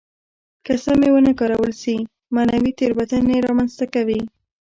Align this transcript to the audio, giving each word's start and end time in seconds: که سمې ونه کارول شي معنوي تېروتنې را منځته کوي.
که 0.65 0.73
سمې 0.85 1.09
ونه 1.11 1.31
کارول 1.39 1.71
شي 1.81 1.95
معنوي 2.35 2.71
تېروتنې 2.79 3.37
را 3.45 3.51
منځته 3.57 3.85
کوي. 3.93 4.21